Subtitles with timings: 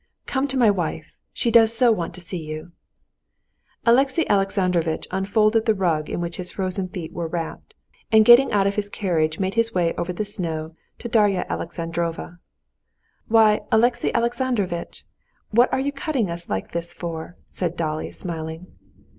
[0.25, 2.71] "Come to my wife, she does so want to see you."
[3.85, 7.75] Alexey Alexandrovitch unfolded the rug in which his frozen feet were wrapped,
[8.11, 12.39] and getting out of his carriage made his way over the snow to Darya Alexandrovna.
[13.27, 15.05] "Why, Alexey Alexandrovitch,
[15.51, 18.65] what are you cutting us like this for?" said Dolly, smiling.